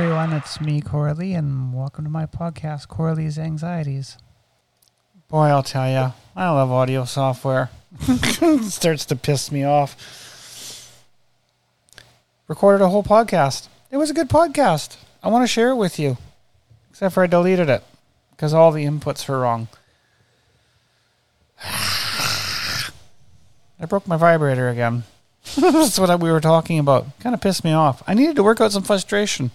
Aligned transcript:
Everyone, 0.00 0.32
it's 0.32 0.62
me, 0.62 0.80
Corley, 0.80 1.34
and 1.34 1.74
welcome 1.74 2.04
to 2.04 2.10
my 2.10 2.24
podcast, 2.24 2.88
Corley's 2.88 3.38
Anxieties. 3.38 4.16
Boy, 5.28 5.48
I'll 5.48 5.62
tell 5.62 5.90
you, 5.90 6.14
I 6.34 6.48
love 6.48 6.72
audio 6.72 7.04
software. 7.04 7.68
it 8.08 8.62
starts 8.72 9.04
to 9.04 9.14
piss 9.14 9.52
me 9.52 9.62
off. 9.62 11.04
Recorded 12.48 12.82
a 12.82 12.88
whole 12.88 13.02
podcast. 13.02 13.68
It 13.90 13.98
was 13.98 14.08
a 14.08 14.14
good 14.14 14.30
podcast. 14.30 14.96
I 15.22 15.28
want 15.28 15.42
to 15.42 15.46
share 15.46 15.68
it 15.68 15.76
with 15.76 15.98
you, 15.98 16.16
except 16.88 17.12
for 17.12 17.22
I 17.22 17.26
deleted 17.26 17.68
it 17.68 17.84
because 18.30 18.54
all 18.54 18.72
the 18.72 18.86
inputs 18.86 19.28
were 19.28 19.40
wrong. 19.40 19.68
I 21.62 22.88
broke 23.86 24.08
my 24.08 24.16
vibrator 24.16 24.70
again. 24.70 25.04
That's 25.60 25.98
what 25.98 26.20
we 26.20 26.32
were 26.32 26.40
talking 26.40 26.78
about. 26.78 27.20
Kind 27.20 27.34
of 27.34 27.42
pissed 27.42 27.64
me 27.64 27.74
off. 27.74 28.02
I 28.06 28.14
needed 28.14 28.36
to 28.36 28.42
work 28.42 28.62
out 28.62 28.72
some 28.72 28.82
frustration. 28.82 29.50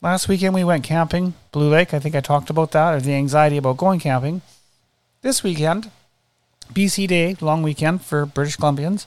Last 0.00 0.28
weekend 0.28 0.54
we 0.54 0.62
went 0.62 0.84
camping, 0.84 1.34
Blue 1.50 1.68
Lake. 1.68 1.92
I 1.92 1.98
think 1.98 2.14
I 2.14 2.20
talked 2.20 2.50
about 2.50 2.70
that, 2.70 2.94
or 2.94 3.00
the 3.00 3.14
anxiety 3.14 3.56
about 3.56 3.78
going 3.78 3.98
camping. 3.98 4.42
This 5.22 5.42
weekend, 5.42 5.90
BC 6.72 7.08
Day, 7.08 7.36
long 7.40 7.64
weekend 7.64 8.02
for 8.02 8.24
British 8.24 8.56
Columbians. 8.56 9.06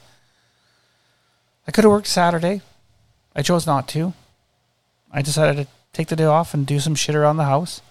I 1.66 1.72
could 1.72 1.85
have 1.85 1.91
worked 1.91 2.08
Saturday. 2.08 2.62
I 3.34 3.41
chose 3.41 3.65
not 3.65 3.88
to. 3.90 4.13
I 5.13 5.21
decided 5.21 5.63
to 5.63 5.71
take 5.93 6.10
the 6.10 6.18
day 6.18 6.26
off 6.26 6.54
and 6.54 6.68
do 6.68 6.82
some 6.82 6.96
shit 6.96 7.15
around 7.15 7.37
the 7.37 7.46
house. 7.46 7.82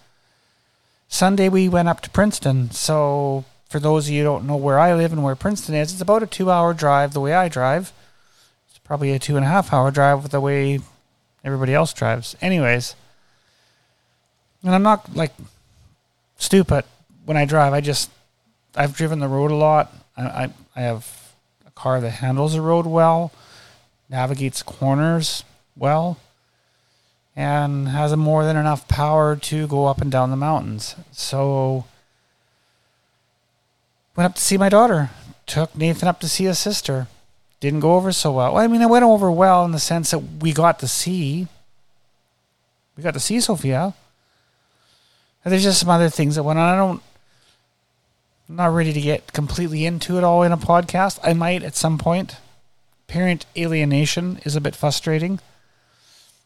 Sunday 1.08 1.48
we 1.48 1.70
went 1.70 1.88
up 1.88 2.02
to 2.02 2.10
Princeton. 2.10 2.70
So 2.70 3.46
for 3.70 3.80
those 3.80 4.08
of 4.08 4.12
you 4.12 4.24
who 4.24 4.28
don't 4.28 4.46
know 4.46 4.56
where 4.56 4.78
I 4.78 4.92
live 4.92 5.10
and 5.10 5.24
where 5.24 5.34
Princeton 5.34 5.74
is, 5.74 5.92
it's 5.92 6.02
about 6.02 6.22
a 6.22 6.26
two 6.26 6.50
hour 6.50 6.74
drive 6.74 7.14
the 7.14 7.20
way 7.20 7.32
I 7.32 7.48
drive. 7.48 7.94
It's 8.68 8.78
probably 8.80 9.12
a 9.12 9.18
two 9.18 9.36
and 9.36 9.46
a 9.46 9.48
half 9.48 9.72
hour 9.72 9.90
drive 9.90 10.28
the 10.28 10.40
way 10.40 10.80
everybody 11.44 11.74
else 11.74 11.92
drives. 11.92 12.36
Anyways, 12.40 12.94
and 14.62 14.74
I'm 14.74 14.82
not 14.82 15.14
like 15.14 15.32
stupid 16.36 16.84
when 17.24 17.36
I 17.36 17.44
drive. 17.44 17.72
I 17.72 17.80
just 17.80 18.10
I've 18.74 18.94
driven 18.94 19.20
the 19.20 19.28
road 19.28 19.50
a 19.50 19.56
lot. 19.56 19.92
I 20.16 20.22
I, 20.22 20.50
I 20.76 20.80
have 20.82 21.32
a 21.66 21.70
car 21.70 22.00
that 22.00 22.10
handles 22.10 22.54
the 22.54 22.60
road 22.60 22.86
well, 22.86 23.32
navigates 24.08 24.62
corners 24.62 25.44
well, 25.76 26.18
and 27.34 27.88
has 27.88 28.14
more 28.16 28.44
than 28.44 28.56
enough 28.56 28.88
power 28.88 29.36
to 29.36 29.66
go 29.66 29.86
up 29.86 30.00
and 30.00 30.10
down 30.10 30.30
the 30.30 30.36
mountains. 30.36 30.94
So 31.12 31.84
went 34.16 34.26
up 34.26 34.34
to 34.34 34.42
see 34.42 34.58
my 34.58 34.68
daughter. 34.68 35.10
Took 35.46 35.74
Nathan 35.74 36.08
up 36.08 36.20
to 36.20 36.28
see 36.28 36.44
his 36.44 36.58
sister. 36.58 37.08
Didn't 37.60 37.80
go 37.80 37.94
over 37.94 38.10
so 38.10 38.32
well. 38.32 38.54
well. 38.54 38.64
I 38.64 38.66
mean, 38.66 38.80
it 38.80 38.88
went 38.88 39.04
over 39.04 39.30
well 39.30 39.64
in 39.66 39.72
the 39.72 39.78
sense 39.78 40.10
that 40.10 40.18
we 40.18 40.52
got 40.52 40.78
to 40.80 40.88
see. 40.88 41.46
We 42.96 43.02
got 43.02 43.14
to 43.14 43.20
see 43.20 43.38
Sophia. 43.38 43.94
And 45.44 45.52
there's 45.52 45.62
just 45.62 45.80
some 45.80 45.90
other 45.90 46.08
things 46.08 46.34
that 46.34 46.42
went 46.42 46.58
on. 46.58 46.74
I 46.74 46.76
don't. 46.76 47.02
I'm 48.48 48.56
not 48.56 48.74
ready 48.74 48.92
to 48.92 49.00
get 49.00 49.32
completely 49.32 49.84
into 49.84 50.18
it 50.18 50.24
all 50.24 50.42
in 50.42 50.52
a 50.52 50.56
podcast. 50.56 51.20
I 51.22 51.34
might 51.34 51.62
at 51.62 51.76
some 51.76 51.98
point. 51.98 52.36
Parent 53.06 53.44
alienation 53.56 54.40
is 54.44 54.56
a 54.56 54.60
bit 54.60 54.74
frustrating. 54.74 55.40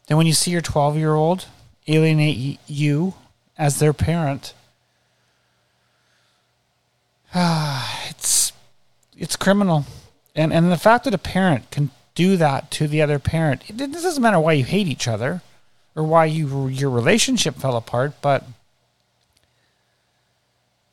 Then 0.07 0.17
when 0.17 0.27
you 0.27 0.33
see 0.33 0.51
your 0.51 0.61
12 0.61 0.97
year 0.97 1.15
old 1.15 1.45
alienate 1.87 2.59
you 2.67 3.15
as 3.57 3.79
their 3.79 3.93
parent, 3.93 4.53
it's 7.35 8.51
it's 9.17 9.35
criminal. 9.35 9.85
And 10.35 10.51
and 10.51 10.71
the 10.71 10.77
fact 10.77 11.05
that 11.05 11.13
a 11.13 11.19
parent 11.19 11.71
can 11.71 11.91
do 12.13 12.37
that 12.37 12.71
to 12.71 12.87
the 12.87 13.01
other 13.01 13.19
parent, 13.19 13.63
it, 13.69 13.79
it 13.79 13.91
doesn't 13.91 14.21
matter 14.21 14.39
why 14.39 14.53
you 14.53 14.65
hate 14.65 14.87
each 14.87 15.07
other 15.07 15.41
or 15.95 16.03
why 16.03 16.25
you 16.25 16.67
your 16.67 16.89
relationship 16.89 17.55
fell 17.55 17.77
apart, 17.77 18.13
but 18.21 18.43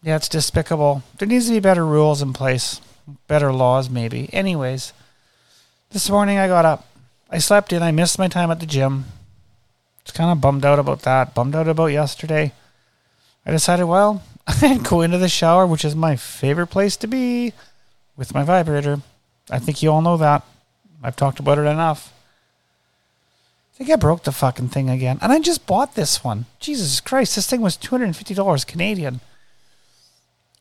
yeah, 0.03 0.17
it's 0.17 0.29
despicable. 0.29 1.03
There 1.19 1.29
needs 1.29 1.47
to 1.47 1.53
be 1.53 1.61
better 1.61 1.87
rules 1.87 2.23
in 2.23 2.33
place, 2.33 2.81
better 3.29 3.53
laws 3.53 3.89
maybe. 3.89 4.33
Anyways, 4.33 4.93
this 5.91 6.11
morning 6.11 6.39
I 6.39 6.49
got 6.49 6.65
up. 6.65 6.89
I 7.31 7.39
slept 7.39 7.73
in. 7.73 7.83
I 7.83 7.93
missed 7.93 8.19
my 8.19 8.29
time 8.29 8.51
at 8.51 8.61
the 8.61 8.67
gym. 8.67 9.07
It's 10.03 10.11
kind 10.11 10.31
of 10.31 10.41
bummed 10.41 10.65
out 10.65 10.79
about 10.79 11.03
that. 11.03 11.35
Bummed 11.35 11.55
out 11.55 11.69
about 11.69 11.87
yesterday. 11.87 12.53
I 13.47 13.51
decided, 13.53 13.87
well, 13.87 14.23
I'd 14.47 14.85
go 14.85 15.01
into 15.01 15.19
the 15.19 15.29
shower, 15.29 15.67
which 15.67 15.85
is 15.85 15.95
my 15.95 16.17
favorite 16.17 16.67
place 16.69 16.97
to 16.99 17.07
be, 17.07 17.53
with 18.17 18.35
my 18.35 18.43
vibrator. 18.43 19.01
I 19.51 19.59
think 19.59 19.83
you 19.83 19.91
all 19.91 20.03
know 20.03 20.17
that. 20.17 20.45
I've 21.03 21.17
talked 21.17 21.41
about 21.41 21.59
it 21.59 21.63
enough. 21.63 22.13
I 23.75 23.79
think 23.79 23.91
I 23.91 23.97
broke 23.97 24.25
the 24.25 24.33
fucking 24.33 24.69
thing 24.69 24.89
again. 24.89 25.19
And 25.21 25.33
I 25.33 25.41
just 25.41 25.67
bought 25.67 25.95
this 25.95 26.23
one. 26.23 26.47
Jesus 26.61 27.01
Christ, 27.01 27.35
this 27.35 27.49
thing 27.49 27.61
was 27.61 27.77
$250 27.77 28.67
Canadian. 28.67 29.21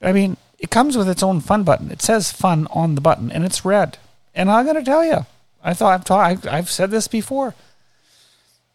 I 0.02 0.12
mean, 0.12 0.38
it 0.58 0.72
comes 0.72 0.98
with 0.98 1.10
its 1.10 1.22
own 1.22 1.42
fun 1.42 1.64
button. 1.64 1.92
It 1.92 2.02
says 2.02 2.32
fun 2.32 2.68
on 2.72 2.96
the 2.96 3.02
button 3.02 3.32
and 3.32 3.44
it's 3.44 3.66
red. 3.66 3.98
And 4.34 4.50
I'm 4.50 4.66
going 4.66 4.78
to 4.78 4.84
tell 4.84 5.06
you, 5.06 5.26
I 5.64 5.74
thought 5.74 6.10
I've, 6.10 6.48
I've 6.48 6.70
said 6.70 6.90
this 6.90 7.08
before. 7.08 7.54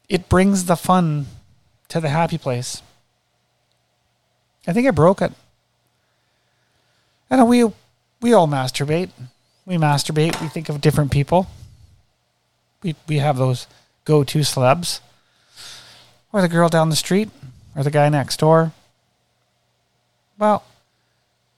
It 0.09 0.28
brings 0.28 0.66
the 0.66 0.77
fun 0.77 1.27
to 1.89 2.00
the 2.00 2.11
happy 2.11 2.39
place. 2.39 2.83
I 4.66 4.72
think 4.72 4.87
I 4.87 4.91
broke 4.91 5.22
it. 5.22 5.33
And 7.31 7.49
we 7.49 7.65
we 8.21 8.33
all 8.33 8.49
masturbate. 8.49 9.11
We 9.66 9.77
masturbate. 9.77 10.41
We 10.41 10.47
think 10.49 10.69
of 10.69 10.81
different 10.81 11.10
people. 11.10 11.49
We 12.82 12.94
we 13.09 13.19
have 13.19 13.37
those 13.37 13.66
go-to 14.04 14.41
celebs, 14.41 15.00
or 16.32 16.41
the 16.41 16.49
girl 16.49 16.69
down 16.69 16.88
the 16.88 16.97
street, 16.97 17.31
or 17.75 17.82
the 17.82 17.91
guy 17.91 18.09
next 18.09 18.38
door. 18.38 18.72
Well, 20.38 20.62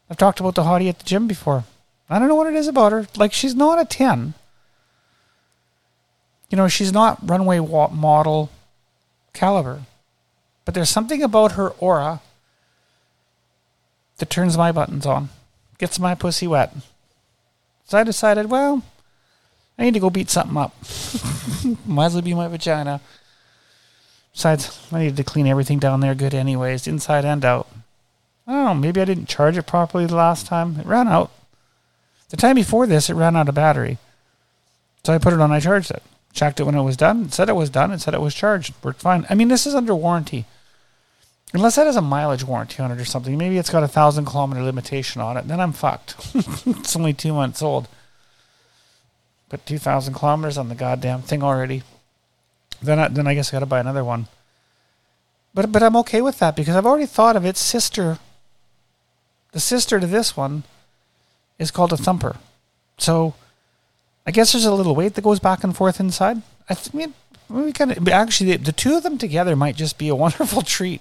I've 0.09 0.17
talked 0.17 0.41
about 0.41 0.55
the 0.55 0.63
hottie 0.63 0.89
at 0.89 0.99
the 0.99 1.05
gym 1.05 1.29
before. 1.29 1.65
I 2.09 2.19
don't 2.19 2.29
know 2.29 2.35
what 2.35 2.47
it 2.47 2.55
is 2.55 2.69
about 2.69 2.93
her. 2.93 3.07
Like 3.17 3.35
she's 3.35 3.55
not 3.55 3.79
a 3.79 3.85
ten. 3.85 4.33
You 6.49 6.57
know, 6.57 6.69
she's 6.69 6.93
not 6.93 7.19
runway 7.23 7.59
model 7.59 8.51
caliber, 9.35 9.83
but 10.65 10.73
there's 10.73 10.89
something 10.89 11.23
about 11.23 11.53
her 11.53 11.69
aura 11.79 12.23
that 14.17 14.31
turns 14.31 14.57
my 14.57 14.73
buttons 14.73 15.05
on, 15.05 15.29
gets 15.77 15.99
my 15.99 16.15
pussy 16.15 16.47
wet. 16.47 16.75
So 17.89 17.99
I 17.99 18.05
decided, 18.05 18.51
well, 18.51 18.83
I 19.79 19.83
need 19.83 19.95
to 19.95 20.01
go 20.01 20.11
beat 20.11 20.29
something 20.29 20.57
up. 20.57 20.75
Might 21.87 22.07
as 22.07 22.15
well 22.15 22.23
be 22.23 22.35
my 22.35 22.47
vagina. 22.47 23.01
Besides, 24.33 24.79
I 24.93 25.01
needed 25.01 25.17
to 25.17 25.25
clean 25.25 25.47
everything 25.47 25.79
down 25.79 26.01
there 26.01 26.15
good 26.15 26.35
anyways, 26.35 26.87
inside 26.87 27.25
and 27.25 27.45
out. 27.45 27.67
Know, 28.47 28.75
maybe 28.75 29.01
I 29.01 29.07
didn't 29.07 29.29
charge 29.29 29.57
it 29.57 29.67
properly 29.67 30.05
the 30.07 30.17
last 30.17 30.47
time. 30.47 30.79
It 30.79 30.87
ran 30.87 31.09
out. 31.09 31.31
The 32.29 32.37
time 32.37 32.57
before 32.57 32.87
this, 32.87 33.09
it 33.09 33.15
ran 33.15 33.37
out 33.37 33.49
of 33.49 33.55
battery. 33.55 33.97
So 35.05 35.15
I 35.15 35.19
put 35.19 35.33
it 35.33 35.41
on, 35.41 35.51
I 35.51 35.61
charged 35.61 35.91
it. 35.91 36.03
Checked 36.35 36.61
it 36.61 36.65
when 36.65 36.75
it 36.75 36.83
was 36.83 36.97
done. 36.97 37.25
It 37.25 37.33
said 37.33 37.49
it 37.49 37.57
was 37.57 37.71
done. 37.71 37.91
It 37.91 38.01
said 38.01 38.13
it 38.13 38.21
was 38.21 38.35
charged. 38.35 38.75
Worked 38.85 39.01
fine. 39.01 39.27
I 39.31 39.35
mean, 39.35 39.49
this 39.49 39.67
is 39.67 39.75
under 39.75 39.95
warranty. 39.95 40.45
Unless 41.55 41.77
that 41.77 41.87
has 41.87 41.97
a 41.97 42.03
mileage 42.03 42.45
warranty 42.45 42.83
on 42.83 42.93
it 42.93 43.01
or 43.01 43.07
something. 43.07 43.39
Maybe 43.39 43.57
it's 43.57 43.71
got 43.71 43.83
a 43.83 43.89
thousand 43.89 44.27
kilometer 44.27 44.63
limitation 44.63 45.23
on 45.23 45.37
it. 45.37 45.49
Then 45.49 45.61
I'm 45.61 45.73
fucked. 45.73 46.15
it's 46.67 46.95
only 46.95 47.15
two 47.15 47.33
months 47.33 47.63
old. 47.63 47.89
But 49.49 49.65
2,000 49.65 50.13
kilometers 50.13 50.59
on 50.59 50.69
the 50.69 50.75
goddamn 50.75 51.23
thing 51.23 51.43
already. 51.43 51.83
Then 52.83 52.99
I, 52.99 53.09
then 53.09 53.27
I 53.27 53.35
guess 53.35 53.49
I 53.49 53.57
got 53.57 53.61
to 53.61 53.67
buy 53.67 53.81
another 53.81 54.05
one. 54.05 54.27
But 55.55 55.73
but 55.73 55.83
I'm 55.83 55.97
okay 55.97 56.21
with 56.21 56.39
that 56.39 56.55
because 56.55 56.77
I've 56.77 56.87
already 56.87 57.07
thought 57.07 57.35
of 57.35 57.47
its 57.47 57.61
sister. 57.61 58.19
The 59.53 59.61
sister 59.61 59.99
to 59.99 60.07
this 60.07 60.37
one 60.37 60.65
is 61.59 61.71
called 61.71 61.93
a 61.93 61.97
thumper. 61.97 62.37
So 62.99 63.35
I 64.27 64.31
guess 64.31 64.53
there's 64.53 64.67
a 64.67 64.75
little 64.75 64.95
weight 64.95 65.15
that 65.15 65.25
goes 65.25 65.41
back 65.41 65.65
and 65.65 65.75
forth 65.75 65.99
inside. 65.99 66.43
I 66.69 66.77
mean, 66.93 67.15
we 67.49 67.73
kind 67.73 67.91
of 67.91 68.07
actually 68.09 68.53
the, 68.53 68.65
the 68.65 68.73
two 68.73 68.97
of 68.97 69.03
them 69.03 69.17
together 69.17 69.57
might 69.57 69.77
just 69.77 69.97
be 69.97 70.09
a 70.09 70.15
wonderful 70.25 70.61
treat 70.61 71.01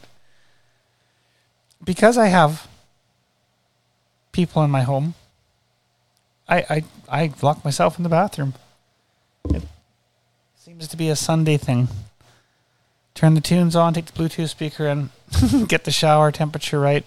because 1.88 2.18
I 2.18 2.28
have 2.28 2.68
people 4.34 4.62
in 4.62 4.69
my 4.69 4.81
home, 4.81 5.13
I, 6.48 6.57
I, 6.69 6.84
I 7.10 7.31
lock 7.42 7.63
myself 7.63 7.98
in 7.98 8.04
the 8.04 8.10
bathroom. 8.10 8.56
It 9.50 9.63
seems 10.57 10.89
to 10.89 10.98
be 10.98 11.07
a 11.07 11.16
Sunday 11.16 11.56
thing. 11.56 11.88
Turn 13.16 13.36
the 13.36 13.42
tunes 13.42 13.74
on, 13.74 13.94
take 13.94 14.07
the 14.07 14.12
Bluetooth 14.12 14.50
speaker 14.50 14.86
in, 14.86 15.12
get 15.68 15.86
the 15.86 15.92
shower 15.92 16.30
temperature 16.30 16.80
right, 16.80 17.06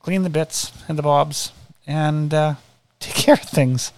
clean 0.00 0.22
the 0.22 0.30
bits 0.30 0.72
and 0.86 0.96
the 0.96 1.02
bobs, 1.02 1.50
and 1.88 2.32
uh, 2.32 2.54
take 3.00 3.16
care 3.16 3.34
of 3.34 3.40
things. 3.40 3.92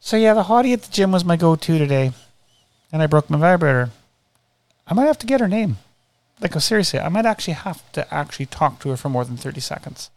So 0.00 0.16
yeah, 0.16 0.32
the 0.32 0.44
hottie 0.44 0.72
at 0.72 0.82
the 0.82 0.92
gym 0.92 1.12
was 1.12 1.26
my 1.26 1.36
go-to 1.36 1.76
today, 1.76 2.12
and 2.90 3.02
I 3.02 3.06
broke 3.06 3.28
my 3.28 3.36
vibrator. 3.36 3.90
I 4.86 4.94
might 4.94 5.06
have 5.06 5.18
to 5.18 5.26
get 5.26 5.40
her 5.40 5.48
name. 5.48 5.76
Like, 6.40 6.56
oh, 6.56 6.58
seriously, 6.58 6.98
I 7.00 7.08
might 7.08 7.26
actually 7.26 7.54
have 7.54 7.90
to 7.92 8.12
actually 8.12 8.46
talk 8.46 8.80
to 8.80 8.90
her 8.90 8.96
for 8.96 9.08
more 9.08 9.24
than 9.24 9.36
30 9.36 9.60
seconds. 9.60 10.10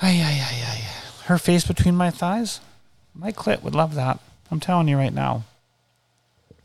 Ay, 0.00 0.20
ay, 0.22 0.40
ay, 0.40 0.64
ay. 0.68 0.80
Her 1.26 1.38
face 1.38 1.66
between 1.66 1.94
my 1.94 2.10
thighs? 2.10 2.60
My 3.14 3.32
clit 3.32 3.62
would 3.62 3.74
love 3.74 3.94
that. 3.94 4.18
I'm 4.50 4.60
telling 4.60 4.88
you 4.88 4.96
right 4.96 5.12
now. 5.12 5.44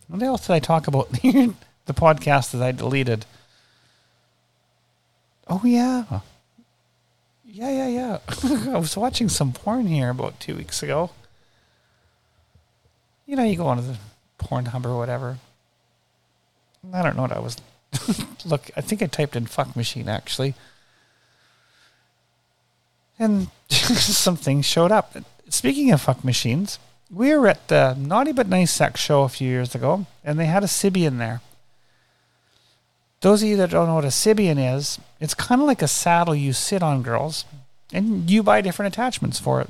What 0.08 0.24
else 0.24 0.48
did 0.48 0.54
I 0.54 0.60
talk 0.60 0.88
about? 0.88 1.12
the 1.22 1.54
podcast 1.94 2.52
that 2.52 2.62
I 2.62 2.72
deleted. 2.72 3.26
Oh 5.48 5.62
yeah. 5.64 6.22
Yeah, 7.46 7.70
yeah, 7.72 7.88
yeah. 7.88 8.20
I 8.74 8.78
was 8.78 8.96
watching 8.98 9.30
some 9.30 9.54
porn 9.54 9.88
here 9.88 10.10
about 10.10 10.40
two 10.40 10.56
weeks 10.56 10.84
ago. 10.84 11.12
You 13.26 13.36
know, 13.36 13.44
you 13.44 13.58
go 13.58 13.68
onto 13.68 13.84
the 13.84 13.98
Pornhub 14.40 14.86
or 14.86 14.98
whatever. 14.98 15.38
I 16.94 17.02
don't 17.02 17.16
know 17.16 17.24
what 17.24 17.32
I 17.32 17.40
was. 17.40 17.58
Look, 18.46 18.70
I 18.76 18.82
think 18.82 19.02
I 19.02 19.08
typed 19.08 19.36
in 19.36 19.46
"fuck 19.46 19.76
machine" 19.76 20.10
actually, 20.10 20.54
and 23.18 23.50
some 23.70 24.36
things 24.36 24.66
showed 24.66 24.92
up. 24.92 25.16
Speaking 25.50 25.92
of 25.92 26.02
fuck 26.02 26.24
machines, 26.24 26.80
we 27.12 27.36
were 27.36 27.48
at 27.48 27.68
the 27.68 27.96
Naughty 27.96 28.32
But 28.32 28.48
Nice 28.48 28.72
Sex 28.72 29.00
show 29.00 29.24
a 29.24 29.30
few 29.30 29.50
years 29.50 29.74
ago, 29.74 30.06
and 30.24 30.40
they 30.40 30.46
had 30.46 30.64
a 30.64 30.68
Sybian 30.68 31.18
there. 31.18 31.42
Those 33.22 33.42
of 33.42 33.50
you 33.50 33.58
that 33.58 33.72
don't 33.72 33.88
know 33.88 33.96
what 33.96 34.06
a 34.06 34.10
Sybian 34.10 34.76
is, 34.76 35.00
it's 35.20 35.34
kind 35.34 35.62
of 35.62 35.68
like 35.68 35.82
a 35.82 35.88
saddle 35.88 36.36
you 36.36 36.54
sit 36.54 36.84
on, 36.84 37.02
girls, 37.02 37.46
and 37.92 38.30
you 38.30 38.44
buy 38.44 38.62
different 38.62 38.94
attachments 38.94 39.40
for 39.40 39.62
it. 39.62 39.70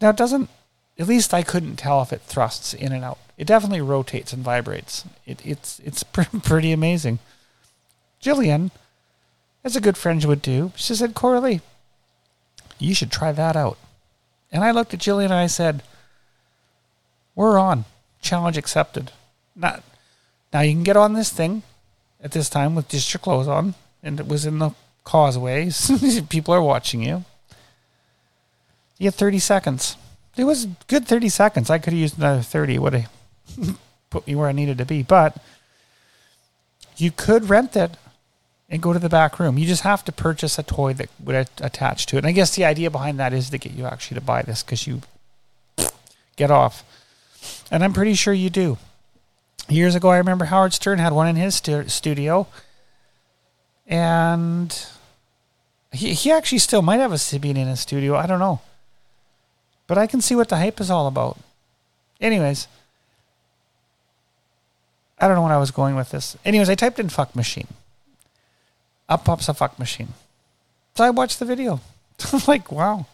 Now, 0.00 0.10
it 0.10 0.16
doesn't, 0.16 0.50
at 0.98 1.06
least 1.06 1.32
I 1.32 1.42
couldn't 1.42 1.76
tell 1.76 2.02
if 2.02 2.12
it 2.12 2.22
thrusts 2.22 2.74
in 2.74 2.92
and 2.92 3.04
out. 3.04 3.18
It 3.36 3.46
definitely 3.46 3.82
rotates 3.82 4.32
and 4.32 4.42
vibrates. 4.42 5.04
It, 5.26 5.44
it's 5.44 5.78
it's 5.80 6.02
pretty 6.42 6.72
amazing. 6.72 7.18
Jillian, 8.22 8.70
as 9.62 9.76
a 9.76 9.80
good 9.80 9.96
friend 9.96 10.24
would 10.24 10.42
do, 10.42 10.72
she 10.74 10.94
said, 10.94 11.14
Corley, 11.14 11.60
you 12.78 12.94
should 12.94 13.10
try 13.10 13.32
that 13.32 13.56
out. 13.56 13.78
And 14.50 14.64
I 14.64 14.70
looked 14.70 14.94
at 14.94 15.00
Jillian 15.00 15.26
and 15.26 15.34
I 15.34 15.48
said, 15.48 15.82
We're 17.34 17.58
on. 17.58 17.84
Challenge 18.22 18.56
accepted. 18.56 19.12
Not, 19.54 19.82
now 20.52 20.60
you 20.60 20.72
can 20.72 20.82
get 20.82 20.96
on 20.96 21.12
this 21.12 21.30
thing 21.30 21.62
at 22.22 22.32
this 22.32 22.48
time 22.48 22.74
with 22.74 22.88
just 22.88 23.12
your 23.12 23.18
clothes 23.18 23.48
on, 23.48 23.74
and 24.02 24.18
it 24.18 24.26
was 24.26 24.46
in 24.46 24.58
the 24.58 24.70
causeways. 25.04 25.90
People 26.28 26.54
are 26.54 26.62
watching 26.62 27.02
you. 27.02 27.24
You 28.98 29.06
have 29.06 29.14
30 29.14 29.38
seconds. 29.38 29.96
It 30.36 30.44
was 30.44 30.66
good 30.86 31.06
30 31.06 31.28
seconds. 31.28 31.70
I 31.70 31.78
could 31.78 31.92
have 31.92 32.00
used 32.00 32.18
another 32.18 32.42
30. 32.42 32.78
Would 32.78 32.94
have 32.94 33.10
put 34.10 34.26
me 34.26 34.34
where 34.34 34.48
I 34.48 34.52
needed 34.52 34.78
to 34.78 34.84
be. 34.84 35.02
But 35.02 35.36
you 36.96 37.10
could 37.10 37.50
rent 37.50 37.76
it 37.76 37.92
and 38.68 38.82
go 38.82 38.92
to 38.92 38.98
the 38.98 39.08
back 39.08 39.38
room. 39.38 39.58
You 39.58 39.66
just 39.66 39.82
have 39.82 40.04
to 40.04 40.12
purchase 40.12 40.58
a 40.58 40.62
toy 40.62 40.92
that 40.94 41.08
would 41.22 41.48
attach 41.60 42.06
to 42.06 42.16
it. 42.16 42.20
And 42.20 42.26
I 42.26 42.32
guess 42.32 42.56
the 42.56 42.64
idea 42.64 42.90
behind 42.90 43.18
that 43.20 43.32
is 43.32 43.50
to 43.50 43.58
get 43.58 43.72
you 43.72 43.86
actually 43.86 44.16
to 44.16 44.24
buy 44.24 44.42
this 44.42 44.62
because 44.62 44.86
you 44.86 45.02
get 46.36 46.50
off. 46.50 46.84
And 47.70 47.84
I'm 47.84 47.92
pretty 47.92 48.14
sure 48.14 48.34
you 48.34 48.50
do. 48.50 48.78
Years 49.68 49.94
ago, 49.94 50.10
I 50.10 50.18
remember 50.18 50.46
Howard 50.46 50.72
Stern 50.72 50.98
had 50.98 51.12
one 51.12 51.28
in 51.28 51.36
his 51.36 51.56
stu- 51.56 51.88
studio. 51.88 52.46
And 53.86 54.86
he, 55.92 56.14
he 56.14 56.32
actually 56.32 56.58
still 56.58 56.82
might 56.82 57.00
have 57.00 57.12
a 57.12 57.16
Sybian 57.16 57.56
in 57.56 57.68
his 57.68 57.80
studio. 57.80 58.16
I 58.16 58.26
don't 58.26 58.40
know. 58.40 58.60
But 59.86 59.98
I 59.98 60.06
can 60.06 60.20
see 60.20 60.34
what 60.34 60.48
the 60.48 60.56
hype 60.56 60.80
is 60.80 60.90
all 60.90 61.06
about. 61.06 61.38
Anyways, 62.20 62.66
I 65.18 65.26
don't 65.26 65.36
know 65.36 65.42
what 65.42 65.52
I 65.52 65.58
was 65.58 65.70
going 65.70 65.96
with 65.96 66.10
this. 66.10 66.36
Anyways, 66.44 66.68
I 66.68 66.74
typed 66.74 66.98
in 66.98 67.08
fuck 67.08 67.34
machine. 67.34 67.68
Up 69.08 69.24
pops 69.24 69.48
a 69.48 69.54
fuck 69.54 69.78
machine. 69.78 70.08
So 70.94 71.04
I 71.04 71.10
watched 71.10 71.38
the 71.38 71.44
video. 71.44 71.80
I'm 72.32 72.40
like, 72.46 72.70
wow. 72.70 73.06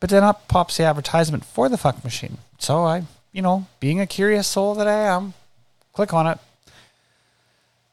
But 0.00 0.10
then 0.10 0.22
up 0.22 0.48
pops 0.48 0.76
the 0.76 0.84
advertisement 0.84 1.44
for 1.44 1.68
the 1.68 1.76
fuck 1.76 2.04
machine. 2.04 2.38
So 2.58 2.84
I, 2.84 3.04
you 3.32 3.42
know, 3.42 3.66
being 3.80 4.00
a 4.00 4.06
curious 4.06 4.46
soul 4.46 4.74
that 4.76 4.86
I 4.86 4.92
am, 4.92 5.34
click 5.92 6.14
on 6.14 6.26
it. 6.26 6.38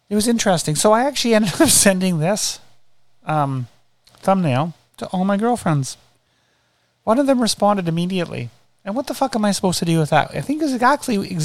It 0.10 0.16
was 0.16 0.28
interesting. 0.28 0.76
So 0.76 0.92
I 0.92 1.06
actually 1.06 1.34
ended 1.36 1.60
up 1.60 1.70
sending 1.70 2.20
this 2.20 2.60
um, 3.26 3.68
thumbnail 4.20 4.74
to 4.98 5.08
all 5.08 5.26
my 5.26 5.38
girlfriends. 5.38 5.98
One 7.04 7.20
of 7.20 7.28
them 7.28 7.42
responded 7.42 7.88
immediately. 7.88 8.50
And 8.84 8.96
what 8.96 9.08
the 9.08 9.16
fuck 9.16 9.36
am 9.36 9.46
I 9.46 9.52
supposed 9.52 9.80
to 9.80 9.86
do 9.86 10.00
with 10.00 10.12
that? 10.12 10.36
I 10.36 10.42
think 10.42 10.62
it's 10.62 10.82
actually 10.82 11.36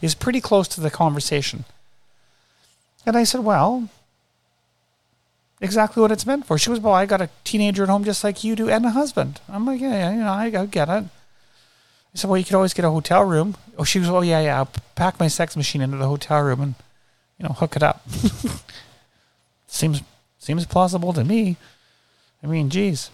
is 0.00 0.14
pretty 0.14 0.40
close 0.40 0.68
to 0.68 0.80
the 0.80 0.90
conversation. 0.90 1.64
And 3.06 3.16
I 3.16 3.24
said, 3.24 3.40
well, 3.40 3.88
exactly 5.60 6.00
what 6.00 6.12
it's 6.12 6.26
meant 6.26 6.46
for. 6.46 6.58
She 6.58 6.70
was, 6.70 6.80
well, 6.80 6.94
I 6.94 7.06
got 7.06 7.20
a 7.20 7.30
teenager 7.44 7.82
at 7.82 7.88
home 7.88 8.04
just 8.04 8.24
like 8.24 8.44
you 8.44 8.54
do 8.54 8.68
and 8.68 8.84
a 8.84 8.90
husband. 8.90 9.40
I'm 9.48 9.66
like, 9.66 9.80
yeah, 9.80 9.94
yeah 9.94 10.10
you 10.10 10.18
know, 10.18 10.32
I, 10.32 10.62
I 10.62 10.66
get 10.66 10.88
it. 10.88 11.04
I 11.04 12.14
said, 12.14 12.30
well, 12.30 12.38
you 12.38 12.44
could 12.44 12.54
always 12.54 12.74
get 12.74 12.84
a 12.84 12.90
hotel 12.90 13.24
room. 13.24 13.56
Oh, 13.76 13.84
she 13.84 13.98
was, 13.98 14.08
oh, 14.08 14.22
yeah, 14.22 14.40
yeah, 14.40 14.58
I'll 14.58 14.70
pack 14.94 15.20
my 15.20 15.28
sex 15.28 15.56
machine 15.56 15.82
into 15.82 15.96
the 15.96 16.06
hotel 16.06 16.42
room 16.42 16.60
and, 16.60 16.74
you 17.38 17.46
know, 17.46 17.54
hook 17.54 17.76
it 17.76 17.82
up. 17.82 18.06
seems 19.66 20.02
seems 20.38 20.64
plausible 20.66 21.12
to 21.12 21.24
me. 21.24 21.56
I 22.42 22.46
mean, 22.46 22.70
geez. 22.70 23.10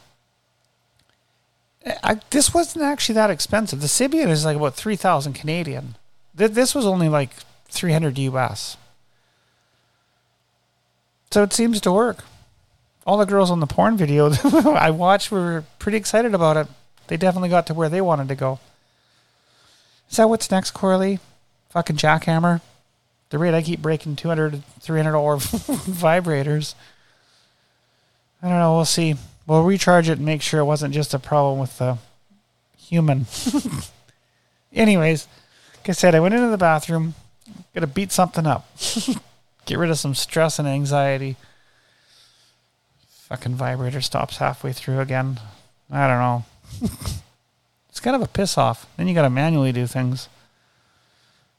I, 2.02 2.20
this 2.30 2.54
wasn't 2.54 2.84
actually 2.84 3.16
that 3.16 3.30
expensive. 3.30 3.80
The 3.80 3.88
Sybian 3.88 4.28
is 4.28 4.44
like 4.44 4.56
about 4.56 4.74
3000 4.74 5.32
Canadian. 5.32 5.96
This 6.34 6.74
was 6.74 6.86
only 6.86 7.08
like 7.08 7.30
300 7.68 8.18
US. 8.18 8.76
So 11.30 11.42
it 11.42 11.52
seems 11.52 11.80
to 11.82 11.92
work 11.92 12.24
all 13.06 13.18
the 13.18 13.26
girls 13.26 13.50
on 13.50 13.60
the 13.60 13.66
porn 13.66 13.96
video 13.96 14.30
I 14.44 14.90
watched 14.90 15.30
were 15.30 15.64
pretty 15.78 15.98
excited 15.98 16.34
about 16.34 16.56
it. 16.56 16.66
They 17.06 17.16
definitely 17.16 17.50
got 17.50 17.66
to 17.66 17.74
where 17.74 17.88
they 17.88 18.00
wanted 18.00 18.28
to 18.28 18.34
go. 18.34 18.58
Is 20.10 20.16
that 20.16 20.28
what's 20.28 20.50
next, 20.50 20.70
Corley? 20.70 21.18
Fucking 21.70 21.96
jackhammer. 21.96 22.60
The 23.30 23.38
rate 23.38 23.54
I 23.54 23.62
keep 23.62 23.82
breaking 23.82 24.16
200 24.16 24.62
300 24.80 25.12
dollar 25.12 25.36
vibrators. 25.36 26.74
I 28.42 28.48
don't 28.48 28.58
know. 28.58 28.76
We'll 28.76 28.84
see. 28.84 29.16
We'll 29.46 29.64
recharge 29.64 30.08
it 30.08 30.18
and 30.18 30.26
make 30.26 30.40
sure 30.40 30.60
it 30.60 30.64
wasn't 30.64 30.94
just 30.94 31.14
a 31.14 31.18
problem 31.18 31.58
with 31.58 31.78
the 31.78 31.98
human. 32.78 33.26
Anyways, 34.72 35.26
I 35.88 35.92
said, 35.92 36.14
I 36.14 36.20
went 36.20 36.34
into 36.34 36.48
the 36.48 36.58
bathroom, 36.58 37.14
gotta 37.74 37.86
beat 37.86 38.12
something 38.12 38.46
up, 38.46 38.68
get 39.66 39.78
rid 39.78 39.90
of 39.90 39.98
some 39.98 40.14
stress 40.14 40.58
and 40.58 40.68
anxiety. 40.68 41.36
Fucking 43.08 43.54
vibrator 43.54 44.00
stops 44.00 44.36
halfway 44.36 44.72
through 44.72 45.00
again. 45.00 45.40
I 45.90 46.06
don't 46.06 46.18
know. 46.18 46.44
it's 47.88 48.00
kind 48.00 48.14
of 48.14 48.22
a 48.22 48.28
piss 48.28 48.58
off. 48.58 48.86
Then 48.96 49.08
you 49.08 49.14
got 49.14 49.22
to 49.22 49.30
manually 49.30 49.72
do 49.72 49.86
things. 49.86 50.28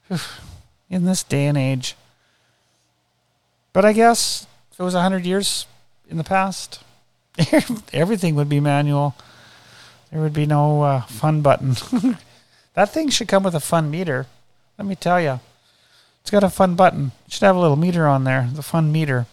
In 0.90 1.06
this 1.06 1.24
day 1.24 1.48
and 1.48 1.58
age. 1.58 1.96
But 3.74 3.84
I 3.84 3.94
guess 3.94 4.46
if 4.72 4.80
it 4.80 4.84
was 4.84 4.94
100 4.94 5.26
years 5.26 5.66
in 6.10 6.18
the 6.18 6.24
past, 6.24 6.84
everything 7.94 8.36
would 8.36 8.48
be 8.48 8.60
manual. 8.60 9.16
There 10.12 10.22
would 10.22 10.34
be 10.34 10.46
no 10.46 10.84
uh, 10.84 11.02
fun 11.02 11.42
button. 11.42 11.76
That 12.76 12.90
thing 12.90 13.10
should 13.10 13.28
come 13.28 13.44
with 13.44 13.56
a 13.56 13.60
fun 13.60 13.90
meter. 13.90 14.28
Let 14.78 14.86
me 14.86 14.96
tell 14.96 15.20
you. 15.20 15.40
It's 16.22 16.32
got 16.32 16.44
a 16.44 16.50
fun 16.50 16.76
button. 16.76 17.12
It 17.28 17.34
should 17.34 17.44
have 17.44 17.56
a 17.56 17.60
little 17.60 17.76
meter 17.76 18.08
on 18.08 18.24
there, 18.24 18.50
the 18.54 18.64
fun 18.64 18.92
meter. 18.92 19.28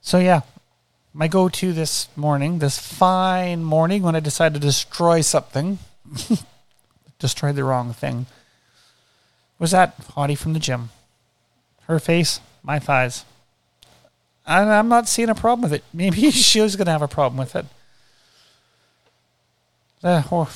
So 0.00 0.18
yeah, 0.18 0.42
my 1.12 1.28
go-to 1.28 1.72
this 1.72 2.08
morning, 2.16 2.58
this 2.58 2.78
fine 2.78 3.62
morning 3.62 4.02
when 4.02 4.16
I 4.16 4.20
decided 4.20 4.54
to 4.54 4.66
destroy 4.66 5.20
something, 5.20 5.78
destroy 7.18 7.52
the 7.52 7.64
wrong 7.64 7.92
thing, 7.92 8.26
was 9.58 9.72
that 9.72 9.96
hottie 10.12 10.38
from 10.38 10.54
the 10.54 10.58
gym. 10.58 10.90
Her 11.82 11.98
face, 11.98 12.40
my 12.62 12.78
thighs. 12.78 13.24
And 14.46 14.70
I'm 14.70 14.88
not 14.88 15.08
seeing 15.08 15.28
a 15.28 15.34
problem 15.34 15.62
with 15.62 15.72
it. 15.72 15.84
Maybe 15.92 16.30
she 16.30 16.60
was 16.60 16.76
going 16.76 16.86
to 16.86 16.92
have 16.92 17.02
a 17.02 17.08
problem 17.08 17.38
with 17.38 17.54
it. 17.54 17.66
Uh, 20.02 20.22
or 20.30 20.48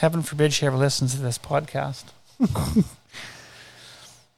heaven 0.00 0.22
forbid 0.22 0.52
she 0.52 0.66
ever 0.66 0.76
listens 0.76 1.14
to 1.14 1.20
this 1.20 1.38
podcast. 1.38 2.04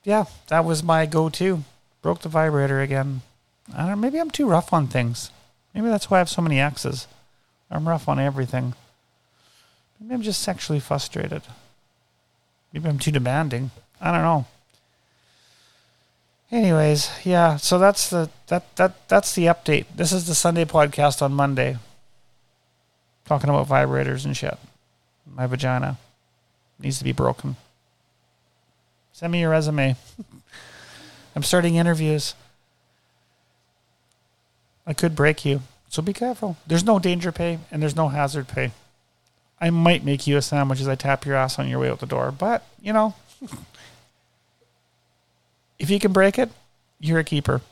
yeah, 0.05 0.25
that 0.49 0.64
was 0.64 0.83
my 0.83 1.07
go-to. 1.07 1.64
Broke 2.02 2.21
the 2.21 2.29
vibrator 2.29 2.81
again. 2.81 3.23
I 3.75 3.79
don't 3.79 3.91
know, 3.91 3.97
maybe 3.97 4.21
I'm 4.21 4.31
too 4.31 4.49
rough 4.49 4.73
on 4.73 4.87
things. 4.87 5.31
Maybe 5.75 5.88
that's 5.88 6.11
why 6.11 6.19
I 6.19 6.19
have 6.19 6.29
so 6.29 6.43
many 6.43 6.61
exes. 6.61 7.07
I'm 7.71 7.88
rough 7.88 8.09
on 8.09 8.21
everything. 8.21 8.75
Maybe 9.99 10.14
I'm 10.14 10.23
just 10.23 10.43
sexually 10.43 10.81
frustrated. 10.81 11.43
Maybe 12.73 12.88
I'm 12.88 12.99
too 12.99 13.12
demanding. 13.12 13.71
I 14.00 14.12
don't 14.12 14.23
know. 14.23 14.47
Anyways, 16.50 17.11
yeah, 17.25 17.57
so 17.57 17.79
that's 17.79 18.11
the 18.11 18.29
that 18.49 18.76
that 18.76 19.09
that's 19.09 19.35
the 19.35 19.47
update. 19.47 19.87
This 19.97 20.12
is 20.12 20.26
the 20.26 20.35
Sunday 20.35 20.67
podcast 20.67 21.23
on 21.23 21.33
Monday. 21.33 21.79
Talking 23.33 23.49
about 23.49 23.67
vibrators 23.67 24.27
and 24.27 24.37
shit. 24.37 24.59
My 25.35 25.47
vagina 25.47 25.97
needs 26.79 26.99
to 26.99 27.05
be 27.05 27.12
broken. 27.12 27.57
Send 29.15 29.33
me 29.33 29.41
your 29.41 29.49
resume. 29.49 29.97
I'm 31.35 31.43
starting 31.43 31.77
interviews. 31.77 32.35
I 34.87 34.93
could 34.93 35.17
break 35.17 35.47
you. 35.47 35.62
So 35.89 36.03
be 36.03 36.12
careful. 36.12 36.59
There's 36.67 36.85
no 36.85 36.99
danger 36.99 37.33
pay 37.33 37.59
and 37.71 37.83
there's 37.83 37.97
no 37.97 38.09
hazard 38.09 38.49
pay. 38.49 38.73
I 39.59 39.71
might 39.71 40.05
make 40.05 40.27
you 40.27 40.37
a 40.37 40.43
sandwich 40.43 40.83
as 40.83 40.89
I 40.89 40.95
tap 40.95 41.25
your 41.25 41.37
ass 41.37 41.59
on 41.59 41.69
your 41.69 41.79
way 41.79 41.89
out 41.89 42.01
the 42.01 42.07
door. 42.07 42.33
But, 42.33 42.67
you 42.83 42.93
know, 42.93 43.15
if 45.79 45.89
you 45.89 45.99
can 45.99 46.12
break 46.12 46.39
it, 46.39 46.51
you're 47.01 47.21
a 47.21 47.25
keeper. 47.25 47.62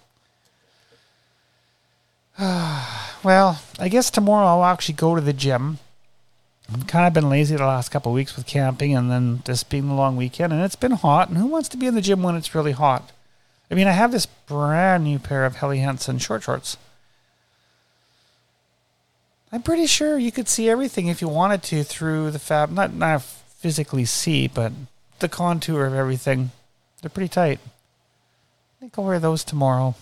well, 3.22 3.60
I 3.78 3.88
guess 3.88 4.10
tomorrow 4.10 4.46
I'll 4.46 4.64
actually 4.64 4.94
go 4.94 5.14
to 5.14 5.20
the 5.20 5.32
gym. 5.32 5.78
I've 6.72 6.86
kind 6.86 7.06
of 7.06 7.12
been 7.12 7.28
lazy 7.28 7.56
the 7.56 7.66
last 7.66 7.90
couple 7.90 8.12
of 8.12 8.16
weeks 8.16 8.36
with 8.36 8.46
camping 8.46 8.94
and 8.94 9.10
then 9.10 9.42
this 9.44 9.64
being 9.64 9.88
the 9.88 9.94
long 9.94 10.16
weekend, 10.16 10.52
and 10.52 10.62
it's 10.62 10.76
been 10.76 10.92
hot. 10.92 11.28
And 11.28 11.36
who 11.36 11.46
wants 11.46 11.68
to 11.70 11.76
be 11.76 11.86
in 11.86 11.94
the 11.94 12.00
gym 12.00 12.22
when 12.22 12.36
it's 12.36 12.54
really 12.54 12.72
hot? 12.72 13.10
I 13.70 13.74
mean, 13.74 13.86
I 13.86 13.92
have 13.92 14.12
this 14.12 14.26
brand 14.26 15.04
new 15.04 15.18
pair 15.18 15.44
of 15.44 15.56
Helly 15.56 15.78
Hansen 15.78 16.18
short 16.18 16.42
shorts. 16.42 16.76
I'm 19.52 19.62
pretty 19.62 19.86
sure 19.86 20.16
you 20.16 20.30
could 20.30 20.48
see 20.48 20.68
everything 20.68 21.08
if 21.08 21.20
you 21.20 21.28
wanted 21.28 21.62
to 21.64 21.82
through 21.82 22.30
the 22.30 22.38
fab. 22.38 22.70
Not 22.70 22.94
not 22.94 23.22
physically 23.22 24.04
see, 24.04 24.46
but 24.46 24.72
the 25.18 25.28
contour 25.28 25.86
of 25.86 25.94
everything. 25.94 26.52
They're 27.02 27.10
pretty 27.10 27.28
tight. 27.28 27.58
I 28.76 28.80
think 28.80 28.98
I'll 28.98 29.04
wear 29.04 29.18
those 29.18 29.42
tomorrow. 29.42 29.96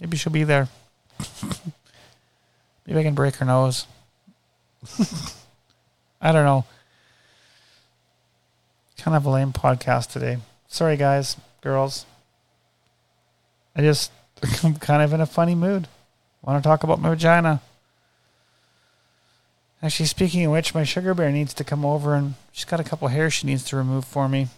Maybe 0.00 0.16
she'll 0.16 0.32
be 0.32 0.44
there. 0.44 0.68
Maybe 2.90 3.00
I 3.00 3.04
can 3.04 3.14
break 3.14 3.36
her 3.36 3.44
nose. 3.44 3.86
I 6.20 6.32
don't 6.32 6.44
know. 6.44 6.64
Kind 8.98 9.16
of 9.16 9.24
a 9.24 9.30
lame 9.30 9.52
podcast 9.52 10.10
today. 10.10 10.38
Sorry, 10.66 10.96
guys, 10.96 11.36
girls. 11.60 12.04
I 13.76 13.82
just, 13.82 14.10
I'm 14.64 14.74
kind 14.74 15.02
of 15.02 15.12
in 15.12 15.20
a 15.20 15.26
funny 15.26 15.54
mood. 15.54 15.86
Want 16.42 16.60
to 16.60 16.68
talk 16.68 16.82
about 16.82 17.00
my 17.00 17.10
vagina. 17.10 17.62
Actually, 19.80 20.06
speaking 20.06 20.44
of 20.44 20.50
which, 20.50 20.74
my 20.74 20.82
sugar 20.82 21.14
bear 21.14 21.30
needs 21.30 21.54
to 21.54 21.62
come 21.62 21.84
over 21.84 22.16
and 22.16 22.34
she's 22.50 22.64
got 22.64 22.80
a 22.80 22.84
couple 22.84 23.06
hairs 23.06 23.34
she 23.34 23.46
needs 23.46 23.62
to 23.66 23.76
remove 23.76 24.04
for 24.04 24.28
me. 24.28 24.48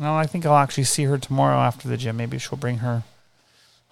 Well, 0.00 0.14
I 0.14 0.26
think 0.26 0.44
I'll 0.44 0.56
actually 0.56 0.84
see 0.84 1.04
her 1.04 1.16
tomorrow 1.16 1.58
after 1.58 1.86
the 1.86 1.96
gym. 1.96 2.16
Maybe 2.16 2.38
she'll 2.38 2.58
bring 2.58 2.78
her 2.78 3.04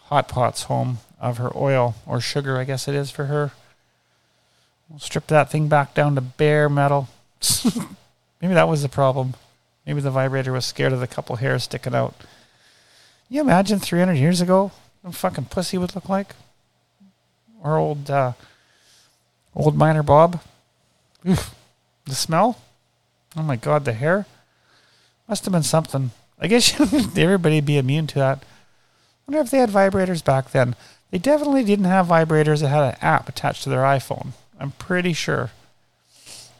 hot 0.06 0.26
pots 0.26 0.64
home 0.64 0.98
of 1.20 1.38
her 1.38 1.50
oil 1.54 1.94
or 2.06 2.20
sugar, 2.20 2.58
I 2.58 2.64
guess 2.64 2.88
it 2.88 2.94
is 2.94 3.10
for 3.10 3.26
her. 3.26 3.52
We'll 4.88 4.98
strip 4.98 5.26
that 5.28 5.50
thing 5.50 5.68
back 5.68 5.94
down 5.94 6.14
to 6.16 6.20
bare 6.20 6.68
metal. 6.68 7.08
Maybe 8.40 8.54
that 8.54 8.68
was 8.68 8.82
the 8.82 8.88
problem. 8.88 9.34
Maybe 9.86 10.00
the 10.00 10.10
vibrator 10.10 10.52
was 10.52 10.64
scared 10.64 10.92
of 10.92 11.00
the 11.00 11.06
couple 11.06 11.36
hairs 11.36 11.64
sticking 11.64 11.94
out. 11.94 12.18
Can 12.18 13.36
you 13.36 13.40
imagine 13.42 13.78
300 13.78 14.14
years 14.14 14.40
ago 14.40 14.72
what 15.02 15.14
fucking 15.14 15.46
pussy 15.46 15.78
would 15.78 15.94
look 15.94 16.08
like? 16.08 16.34
Or 17.62 17.76
old, 17.76 18.10
uh, 18.10 18.32
old 19.54 19.76
miner 19.76 20.02
Bob? 20.02 20.40
Oof. 21.28 21.54
The 22.06 22.14
smell? 22.14 22.58
Oh 23.36 23.42
my 23.42 23.56
god, 23.56 23.84
the 23.84 23.92
hair? 23.92 24.26
Must 25.28 25.44
have 25.44 25.52
been 25.52 25.62
something. 25.62 26.10
I 26.40 26.48
guess 26.48 26.78
everybody'd 27.16 27.66
be 27.66 27.78
immune 27.78 28.06
to 28.08 28.18
that. 28.18 28.42
wonder 29.26 29.40
if 29.40 29.50
they 29.50 29.58
had 29.58 29.70
vibrators 29.70 30.24
back 30.24 30.50
then. 30.50 30.74
They 31.10 31.18
definitely 31.18 31.64
didn't 31.64 31.86
have 31.86 32.06
vibrators 32.06 32.60
that 32.60 32.68
had 32.68 32.94
an 32.94 32.98
app 33.00 33.28
attached 33.28 33.64
to 33.64 33.68
their 33.68 33.82
iPhone. 33.82 34.28
I'm 34.58 34.72
pretty 34.72 35.12
sure. 35.12 35.50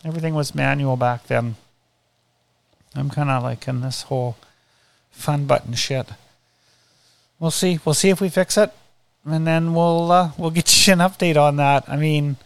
Everything 0.04 0.34
was 0.34 0.54
manual 0.54 0.96
back 0.96 1.26
then. 1.26 1.56
I'm 2.94 3.10
kind 3.10 3.30
of 3.30 3.42
like 3.42 3.68
in 3.68 3.80
this 3.80 4.02
whole 4.02 4.36
fun 5.10 5.46
button 5.46 5.74
shit. 5.74 6.08
We'll 7.38 7.50
see. 7.50 7.78
We'll 7.84 7.94
see 7.94 8.08
if 8.08 8.20
we 8.20 8.28
fix 8.28 8.56
it, 8.58 8.72
and 9.24 9.46
then 9.46 9.74
we'll 9.74 10.10
uh, 10.10 10.30
we'll 10.36 10.50
get 10.50 10.86
you 10.86 10.92
an 10.92 10.98
update 10.98 11.36
on 11.36 11.56
that. 11.56 11.88
I 11.88 11.96
mean, 11.96 12.36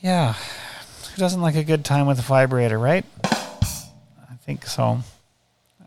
yeah, 0.00 0.34
who 0.34 1.16
doesn't 1.16 1.42
like 1.42 1.56
a 1.56 1.64
good 1.64 1.84
time 1.84 2.06
with 2.06 2.18
a 2.18 2.22
vibrator, 2.22 2.78
right? 2.78 3.04
I 3.24 4.36
think 4.44 4.66
so. 4.66 5.00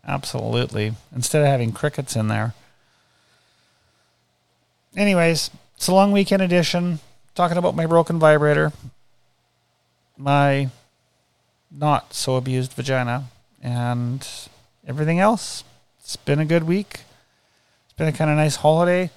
Absolutely. 0.06 0.92
Instead 1.14 1.42
of 1.42 1.48
having 1.48 1.72
crickets 1.72 2.14
in 2.14 2.28
there. 2.28 2.54
Anyways, 4.96 5.50
it's 5.76 5.88
a 5.88 5.94
long 5.94 6.12
weekend 6.12 6.40
edition 6.40 7.00
talking 7.34 7.56
about 7.56 7.74
my 7.74 7.84
broken 7.86 8.18
vibrator, 8.18 8.72
my 10.16 10.68
not 11.70 12.14
so 12.14 12.36
abused 12.36 12.72
vagina, 12.74 13.24
and 13.60 14.26
everything 14.86 15.18
else. 15.18 15.64
It's 15.98 16.14
been 16.16 16.38
a 16.38 16.44
good 16.44 16.62
week. 16.62 17.00
It's 17.84 17.94
been 17.96 18.06
a 18.06 18.12
kind 18.12 18.30
of 18.30 18.36
nice 18.36 18.56
holiday. 18.56 19.10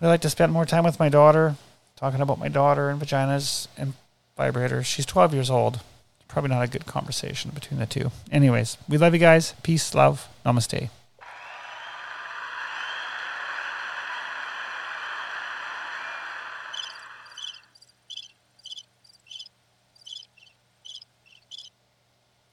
I 0.00 0.06
like 0.06 0.22
to 0.22 0.30
spend 0.30 0.52
more 0.52 0.64
time 0.64 0.84
with 0.84 0.98
my 0.98 1.10
daughter, 1.10 1.56
talking 1.96 2.20
about 2.20 2.38
my 2.38 2.48
daughter 2.48 2.88
and 2.88 3.00
vaginas 3.00 3.66
and 3.76 3.92
vibrators. 4.38 4.86
She's 4.86 5.04
12 5.04 5.34
years 5.34 5.50
old. 5.50 5.80
Probably 6.26 6.50
not 6.50 6.62
a 6.62 6.68
good 6.68 6.86
conversation 6.86 7.50
between 7.50 7.80
the 7.80 7.86
two. 7.86 8.12
Anyways, 8.30 8.78
we 8.88 8.96
love 8.96 9.12
you 9.12 9.20
guys. 9.20 9.54
Peace, 9.62 9.94
love, 9.94 10.28
namaste. 10.46 10.88